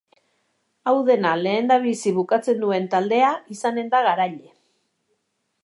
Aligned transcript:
Hau 0.91 0.93
dena 1.09 1.33
lehendabizi 1.47 2.13
bukatzen 2.15 2.63
duen 2.65 2.89
taldea 2.95 3.29
izanen 3.57 3.93
da 3.93 4.01
garaile. 4.09 4.51